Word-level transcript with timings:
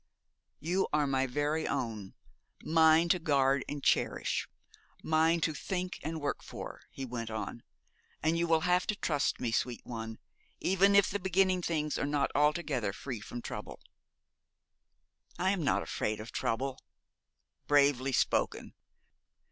'You 0.59 0.87
are 0.91 1.05
my 1.05 1.27
very 1.27 1.67
own 1.67 2.15
mine 2.63 3.07
to 3.09 3.19
guard 3.19 3.63
and 3.69 3.83
cherish, 3.83 4.49
mine 5.03 5.41
to 5.41 5.53
think 5.53 5.99
and 6.01 6.19
work 6.19 6.41
for,' 6.41 6.81
he 6.89 7.05
went 7.05 7.29
on, 7.29 7.61
'and 8.23 8.35
you 8.35 8.47
will 8.47 8.61
have 8.61 8.87
to 8.87 8.95
trust 8.95 9.39
me, 9.39 9.51
sweet 9.51 9.85
one, 9.85 10.17
even 10.59 10.95
if 10.95 11.11
the 11.11 11.19
beginning 11.19 11.59
of 11.59 11.65
things 11.65 11.99
is 11.99 12.05
not 12.07 12.31
altogether 12.33 12.93
free 12.93 13.19
from 13.19 13.43
trouble.' 13.43 13.79
'I 15.37 15.51
am 15.51 15.63
not 15.63 15.83
afraid 15.83 16.19
of 16.19 16.31
trouble.' 16.31 16.79
'Bravely 17.67 18.11
spoken! 18.11 18.73